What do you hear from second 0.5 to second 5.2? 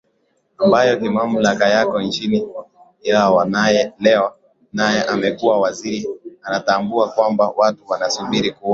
ambayo kimamlaka yako chini yao Leo naye